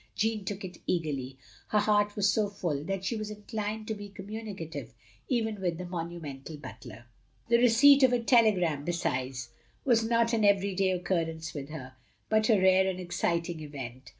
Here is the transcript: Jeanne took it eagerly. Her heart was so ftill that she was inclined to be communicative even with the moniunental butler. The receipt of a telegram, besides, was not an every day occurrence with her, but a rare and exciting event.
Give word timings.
Jeanne 0.15 0.43
took 0.43 0.65
it 0.65 0.79
eagerly. 0.87 1.37
Her 1.67 1.77
heart 1.77 2.15
was 2.15 2.33
so 2.33 2.47
ftill 2.49 2.87
that 2.87 3.05
she 3.05 3.15
was 3.15 3.29
inclined 3.29 3.87
to 3.87 3.93
be 3.93 4.09
communicative 4.09 4.95
even 5.27 5.61
with 5.61 5.77
the 5.77 5.85
moniunental 5.85 6.59
butler. 6.59 7.05
The 7.49 7.59
receipt 7.59 8.01
of 8.01 8.11
a 8.11 8.19
telegram, 8.19 8.83
besides, 8.83 9.49
was 9.85 10.03
not 10.03 10.33
an 10.33 10.43
every 10.43 10.73
day 10.73 10.89
occurrence 10.89 11.53
with 11.53 11.69
her, 11.69 11.97
but 12.29 12.49
a 12.49 12.59
rare 12.59 12.87
and 12.89 12.99
exciting 12.99 13.59
event. 13.59 14.09